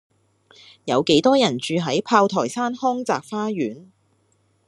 [0.85, 3.89] 有幾多人住喺炮台山康澤花園